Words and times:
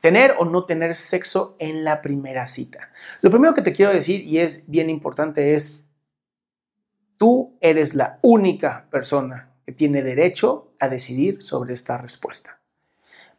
Tener 0.00 0.34
o 0.38 0.44
no 0.44 0.64
tener 0.64 0.96
sexo 0.96 1.56
en 1.58 1.84
la 1.84 2.00
primera 2.00 2.46
cita. 2.46 2.90
Lo 3.20 3.30
primero 3.30 3.54
que 3.54 3.62
te 3.62 3.72
quiero 3.72 3.92
decir, 3.92 4.22
y 4.22 4.38
es 4.38 4.64
bien 4.68 4.88
importante, 4.88 5.54
es 5.54 5.84
tú 7.16 7.58
eres 7.60 7.94
la 7.94 8.18
única 8.22 8.88
persona 8.90 9.52
que 9.66 9.72
tiene 9.72 10.02
derecho 10.02 10.72
a 10.80 10.88
decidir 10.88 11.42
sobre 11.42 11.74
esta 11.74 11.98
respuesta. 11.98 12.60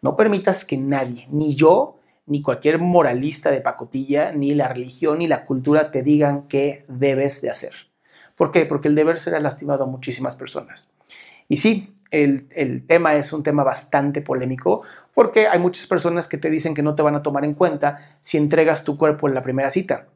No 0.01 0.15
permitas 0.15 0.65
que 0.65 0.77
nadie, 0.77 1.27
ni 1.31 1.55
yo, 1.55 1.99
ni 2.25 2.41
cualquier 2.41 2.79
moralista 2.79 3.51
de 3.51 3.61
pacotilla, 3.61 4.31
ni 4.31 4.53
la 4.53 4.67
religión, 4.67 5.19
ni 5.19 5.27
la 5.27 5.45
cultura 5.45 5.91
te 5.91 6.03
digan 6.03 6.47
qué 6.47 6.85
debes 6.87 7.41
de 7.41 7.49
hacer. 7.49 7.73
¿Por 8.35 8.51
qué? 8.51 8.65
Porque 8.65 8.87
el 8.87 8.95
deber 8.95 9.19
será 9.19 9.39
lastimado 9.39 9.83
a 9.83 9.87
muchísimas 9.87 10.35
personas. 10.35 10.93
Y 11.47 11.57
sí, 11.57 11.95
el, 12.11 12.85
tema 12.85 13.15
es 13.15 13.31
un 13.31 13.41
tema 13.41 13.63
bastante 13.63 14.21
polémico 14.21 14.83
porque 15.13 15.47
hay 15.47 15.59
muchas 15.59 15.87
personas 15.87 16.27
que 16.27 16.37
te 16.37 16.49
dicen 16.49 16.73
que 16.73 16.83
no 16.83 16.93
te 16.93 17.01
van 17.01 17.15
a 17.15 17.23
tomar 17.23 17.45
en 17.45 17.53
cuenta 17.53 17.97
si 18.19 18.37
entregas 18.37 18.83
tu 18.83 18.97
cuerpo 18.97 19.27
en 19.27 19.33
la 19.33 19.43
primera 19.43 19.71
cita. 19.71 20.07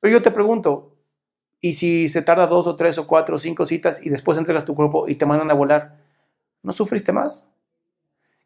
Pero 0.00 0.12
yo 0.12 0.22
te 0.22 0.32
pregunto, 0.32 0.96
¿y 1.60 1.74
si 1.74 2.08
se 2.08 2.22
tarda 2.22 2.46
dos 2.46 2.66
o 2.66 2.76
tres 2.76 2.98
o 2.98 3.06
cuatro 3.06 3.36
o 3.36 3.38
cinco 3.38 3.66
citas 3.66 4.04
y 4.04 4.10
después 4.10 4.36
entregas 4.36 4.64
tu 4.64 4.74
cuerpo 4.74 5.08
y 5.08 5.14
te 5.14 5.26
mandan 5.26 5.50
a 5.50 5.54
volar? 5.54 5.96
¿No 6.62 6.72
sufriste 6.72 7.12
más? 7.12 7.48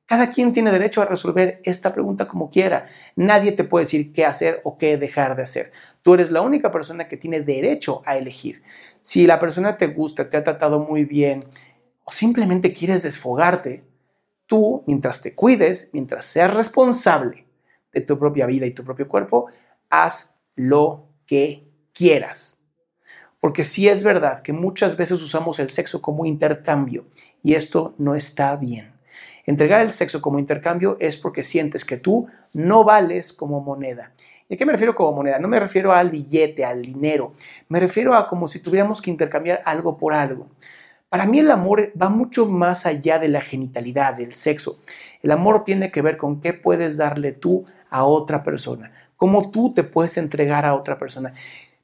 Cada 0.05 0.31
quien 0.31 0.53
tiene 0.53 0.71
derecho 0.71 1.01
a 1.01 1.07
resolver 1.07 1.61
esta 1.65 1.93
pregunta 1.93 2.27
como 2.27 2.51
quiera. 2.51 2.85
Nadie 3.17 3.53
te 3.53 3.65
puede 3.65 3.85
decir 3.87 4.13
qué 4.13 4.27
hacer 4.27 4.61
o 4.65 4.77
qué 4.77 4.99
dejar 4.99 5.37
de 5.37 5.43
hacer. 5.43 5.73
Tú 6.03 6.13
eres 6.13 6.31
la 6.31 6.43
única 6.43 6.71
persona 6.71 7.09
que 7.09 7.17
tiene 7.17 7.41
derecho 7.41 8.03
a 8.05 8.19
elegir. 8.19 8.63
Si 9.01 9.27
la 9.27 9.39
persona 9.39 9.79
te 9.79 9.87
gusta, 9.87 10.29
te 10.29 10.37
ha 10.37 10.45
tratado 10.45 10.81
muy 10.81 11.05
bien 11.05 11.47
o 12.05 12.13
simplemente 12.13 12.73
quieres 12.73 13.03
desfogarte, 13.03 13.85
tú, 14.47 14.85
mientras 14.87 15.21
te 15.23 15.35
cuides, 15.35 15.91
mientras 15.93 16.27
seas 16.27 16.55
responsable 16.55 17.47
de 17.93 18.01
tu 18.01 18.19
propia 18.19 18.47
vida 18.47 18.67
y 18.67 18.73
tu 18.73 18.85
propio 18.85 19.09
cuerpo, 19.09 19.47
haz 19.91 20.37
lo 20.55 21.09
que 21.27 21.69
quieras. 21.93 22.61
Porque 23.41 23.65
sí 23.65 23.89
es 23.89 24.05
verdad 24.05 24.43
que 24.43 24.53
muchas 24.53 24.97
veces 24.97 25.21
usamos 25.21 25.59
el 25.59 25.71
sexo 25.71 26.01
como 26.01 26.25
intercambio 26.25 27.07
y 27.43 27.55
esto 27.55 27.95
no 27.99 28.15
está 28.15 28.57
bien. 28.57 28.93
Entregar 29.45 29.81
el 29.81 29.93
sexo 29.93 30.23
como 30.23 30.39
intercambio 30.39 30.97
es 31.01 31.17
porque 31.17 31.43
sientes 31.43 31.85
que 31.85 31.97
tú 31.97 32.29
no 32.53 32.85
vales 32.85 33.33
como 33.33 33.61
moneda. 33.61 34.13
¿Y 34.49 34.55
a 34.55 34.57
qué 34.57 34.65
me 34.65 34.73
refiero 34.73 34.95
como 34.95 35.13
moneda? 35.13 35.39
No 35.39 35.49
me 35.49 35.59
refiero 35.59 35.93
al 35.93 36.11
billete, 36.11 36.65
al 36.65 36.83
dinero. 36.83 37.33
Me 37.69 37.81
refiero 37.81 38.15
a 38.15 38.29
como 38.29 38.49
si 38.49 38.61
tuviéramos 38.61 39.03
que 39.03 39.11
intercambiar 39.11 39.63
algo 39.65 39.97
por 39.97 40.15
algo. 40.15 40.49
Para 41.13 41.27
mí 41.27 41.41
el 41.41 41.51
amor 41.51 41.93
va 42.01 42.09
mucho 42.09 42.47
más 42.47 42.87
allá 42.87 43.19
de 43.19 43.29
la 43.29 43.43
genitalidad, 43.43 44.15
del 44.15 44.33
sexo. 44.33 44.79
El 45.23 45.31
amor 45.31 45.63
tiene 45.63 45.93
que 45.93 46.01
ver 46.01 46.17
con 46.17 46.41
qué 46.41 46.55
puedes 46.55 46.97
darle 46.97 47.33
tú 47.33 47.67
a 47.91 48.07
otra 48.07 48.43
persona, 48.43 48.93
cómo 49.19 49.51
tú 49.51 49.75
te 49.75 49.85
puedes 49.85 50.17
entregar 50.17 50.65
a 50.65 50.75
otra 50.75 50.99
persona. 50.99 51.35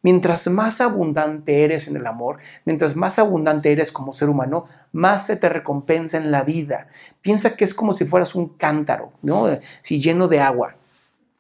Mientras 0.00 0.48
más 0.48 0.80
abundante 0.80 1.62
eres 1.62 1.88
en 1.88 1.96
el 1.96 2.06
amor, 2.06 2.38
mientras 2.64 2.96
más 2.96 3.18
abundante 3.18 3.70
eres 3.70 3.92
como 3.92 4.14
ser 4.14 4.30
humano, 4.30 4.64
más 4.92 5.26
se 5.26 5.36
te 5.36 5.50
recompensa 5.50 6.16
en 6.16 6.30
la 6.30 6.42
vida. 6.42 6.88
Piensa 7.20 7.54
que 7.54 7.66
es 7.66 7.74
como 7.74 7.92
si 7.92 8.06
fueras 8.06 8.34
un 8.34 8.48
cántaro, 8.48 9.12
¿no? 9.20 9.46
Si 9.82 10.00
lleno 10.00 10.28
de 10.28 10.40
agua. 10.40 10.76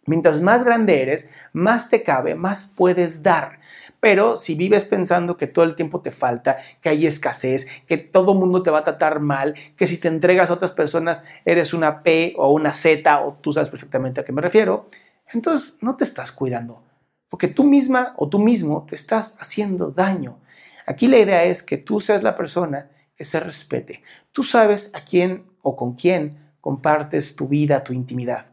Mientras 0.08 0.40
más 0.42 0.64
grande 0.64 1.02
eres, 1.02 1.30
más 1.52 1.88
te 1.88 2.02
cabe, 2.02 2.34
más 2.34 2.66
puedes 2.66 3.22
dar. 3.22 3.60
Pero 4.00 4.36
si 4.36 4.54
vives 4.54 4.84
pensando 4.84 5.36
que 5.36 5.46
todo 5.46 5.64
el 5.64 5.76
tiempo 5.76 6.00
te 6.00 6.10
falta, 6.10 6.58
que 6.80 6.88
hay 6.88 7.06
escasez, 7.06 7.68
que 7.86 7.98
todo 7.98 8.34
mundo 8.34 8.62
te 8.62 8.70
va 8.70 8.80
a 8.80 8.84
tratar 8.84 9.20
mal, 9.20 9.54
que 9.76 9.86
si 9.86 9.98
te 9.98 10.08
entregas 10.08 10.50
a 10.50 10.54
otras 10.54 10.72
personas 10.72 11.22
eres 11.44 11.72
una 11.72 12.02
P 12.02 12.34
o 12.36 12.52
una 12.52 12.72
Z, 12.72 13.20
o 13.20 13.34
tú 13.34 13.52
sabes 13.52 13.68
perfectamente 13.68 14.20
a 14.20 14.24
qué 14.24 14.32
me 14.32 14.42
refiero, 14.42 14.88
entonces 15.32 15.78
no 15.80 15.96
te 15.96 16.04
estás 16.04 16.32
cuidando 16.32 16.88
porque 17.28 17.48
tú 17.48 17.64
misma 17.64 18.14
o 18.16 18.28
tú 18.28 18.38
mismo 18.38 18.86
te 18.88 18.96
estás 18.96 19.36
haciendo 19.38 19.90
daño. 19.90 20.38
Aquí 20.86 21.06
la 21.06 21.18
idea 21.18 21.44
es 21.44 21.62
que 21.62 21.76
tú 21.76 22.00
seas 22.00 22.22
la 22.22 22.36
persona 22.36 22.90
que 23.16 23.24
se 23.24 23.40
respete. 23.40 24.02
Tú 24.32 24.42
sabes 24.42 24.90
a 24.94 25.04
quién 25.04 25.44
o 25.62 25.76
con 25.76 25.94
quién 25.94 26.38
compartes 26.60 27.36
tu 27.36 27.48
vida, 27.48 27.84
tu 27.84 27.92
intimidad. 27.92 28.46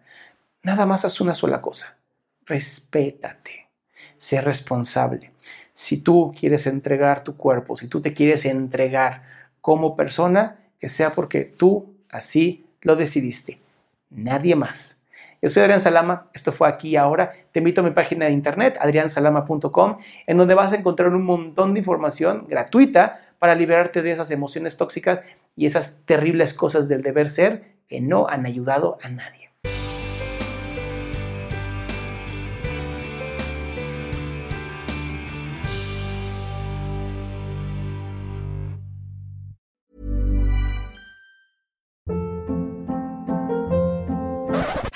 Nada 0.65 0.87
más 0.87 1.05
haz 1.05 1.21
una 1.21 1.35
sola 1.35 1.61
cosa. 1.61 1.99
Respétate. 2.43 3.69
Sé 4.17 4.41
responsable. 4.41 5.31
Si 5.73 6.01
tú 6.01 6.33
quieres 6.35 6.65
entregar 6.65 7.23
tu 7.23 7.37
cuerpo, 7.37 7.77
si 7.77 7.87
tú 7.87 8.01
te 8.01 8.15
quieres 8.15 8.45
entregar 8.45 9.21
como 9.61 9.95
persona, 9.95 10.57
que 10.79 10.89
sea 10.89 11.11
porque 11.11 11.41
tú 11.41 11.93
así 12.09 12.65
lo 12.81 12.95
decidiste. 12.95 13.59
Nadie 14.09 14.55
más. 14.55 15.03
Yo 15.39 15.51
soy 15.51 15.61
Adrián 15.61 15.81
Salama, 15.81 16.31
esto 16.33 16.51
fue 16.51 16.67
aquí 16.67 16.95
ahora. 16.95 17.31
Te 17.51 17.59
invito 17.59 17.81
a 17.81 17.83
mi 17.83 17.91
página 17.91 18.25
de 18.25 18.31
internet, 18.31 18.75
adriansalama.com, 18.81 19.97
en 20.25 20.37
donde 20.37 20.55
vas 20.55 20.73
a 20.73 20.77
encontrar 20.77 21.09
un 21.13 21.25
montón 21.25 21.75
de 21.75 21.79
información 21.81 22.47
gratuita 22.49 23.19
para 23.37 23.53
liberarte 23.53 24.01
de 24.01 24.13
esas 24.13 24.31
emociones 24.31 24.77
tóxicas 24.77 25.21
y 25.55 25.67
esas 25.67 26.01
terribles 26.05 26.55
cosas 26.55 26.87
del 26.87 27.03
deber 27.03 27.29
ser 27.29 27.75
que 27.87 28.01
no 28.01 28.27
han 28.27 28.47
ayudado 28.47 28.97
a 29.03 29.09
nadie. 29.09 29.45